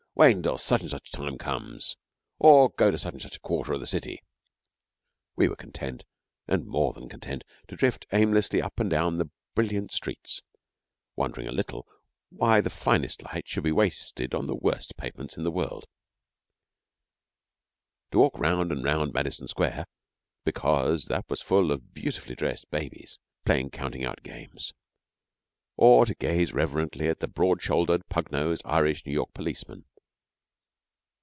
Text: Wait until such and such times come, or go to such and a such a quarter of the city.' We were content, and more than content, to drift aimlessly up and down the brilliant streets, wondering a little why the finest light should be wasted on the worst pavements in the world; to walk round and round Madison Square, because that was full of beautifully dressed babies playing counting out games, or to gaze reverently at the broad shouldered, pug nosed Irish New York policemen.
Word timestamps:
Wait 0.13 0.35
until 0.35 0.57
such 0.57 0.81
and 0.81 0.89
such 0.91 1.09
times 1.09 1.37
come, 1.39 1.79
or 2.37 2.69
go 2.71 2.91
to 2.91 2.97
such 2.97 3.13
and 3.13 3.21
a 3.21 3.23
such 3.23 3.37
a 3.37 3.39
quarter 3.39 3.73
of 3.73 3.79
the 3.79 3.87
city.' 3.87 4.21
We 5.35 5.47
were 5.47 5.55
content, 5.55 6.03
and 6.47 6.67
more 6.67 6.93
than 6.93 7.09
content, 7.09 7.43
to 7.69 7.75
drift 7.75 8.05
aimlessly 8.11 8.61
up 8.61 8.79
and 8.79 8.87
down 8.87 9.17
the 9.17 9.31
brilliant 9.55 9.91
streets, 9.91 10.41
wondering 11.15 11.47
a 11.47 11.51
little 11.51 11.87
why 12.29 12.61
the 12.61 12.69
finest 12.69 13.23
light 13.23 13.47
should 13.47 13.63
be 13.63 13.71
wasted 13.71 14.35
on 14.35 14.45
the 14.45 14.53
worst 14.53 14.95
pavements 14.95 15.37
in 15.37 15.43
the 15.43 15.49
world; 15.49 15.85
to 18.11 18.19
walk 18.19 18.37
round 18.37 18.71
and 18.71 18.83
round 18.83 19.13
Madison 19.13 19.47
Square, 19.47 19.85
because 20.43 21.05
that 21.05 21.27
was 21.29 21.41
full 21.41 21.71
of 21.71 21.95
beautifully 21.95 22.35
dressed 22.35 22.69
babies 22.69 23.17
playing 23.43 23.71
counting 23.71 24.03
out 24.03 24.21
games, 24.21 24.71
or 25.77 26.05
to 26.05 26.13
gaze 26.13 26.53
reverently 26.53 27.07
at 27.07 27.21
the 27.21 27.27
broad 27.27 27.59
shouldered, 27.59 28.07
pug 28.09 28.29
nosed 28.31 28.61
Irish 28.65 29.03
New 29.03 29.13
York 29.13 29.33
policemen. 29.33 29.85